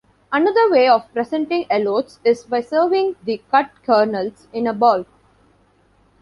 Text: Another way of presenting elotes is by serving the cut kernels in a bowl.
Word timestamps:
Another 0.31 0.67
way 0.71 0.89
of 0.89 1.13
presenting 1.13 1.65
elotes 1.69 2.17
is 2.25 2.45
by 2.45 2.61
serving 2.61 3.17
the 3.23 3.37
cut 3.51 3.69
kernels 3.83 4.47
in 4.51 4.65
a 4.65 4.73
bowl. 4.73 5.05